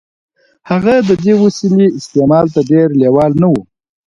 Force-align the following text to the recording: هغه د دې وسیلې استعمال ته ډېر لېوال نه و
هغه 0.69 0.95
د 1.09 1.09
دې 1.23 1.33
وسیلې 1.43 1.87
استعمال 1.99 2.45
ته 2.53 2.61
ډېر 2.71 2.87
لېوال 2.99 3.31
نه 3.41 3.47
و 3.51 3.53